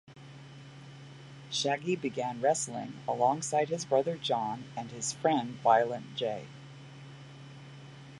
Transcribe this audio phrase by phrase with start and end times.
[1.51, 6.47] Shaggy began wrestling alongside his brother John and his friend Violent J.